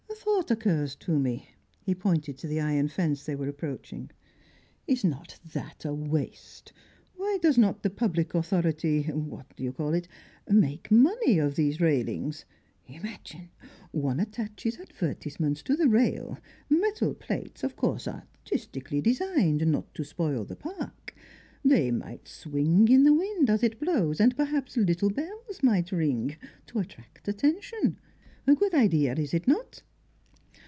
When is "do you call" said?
9.55-9.93